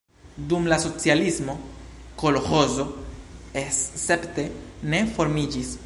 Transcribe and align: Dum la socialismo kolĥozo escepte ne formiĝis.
Dum 0.51 0.63
la 0.71 0.77
socialismo 0.85 1.55
kolĥozo 2.23 2.87
escepte 3.65 4.49
ne 4.95 5.05
formiĝis. 5.19 5.75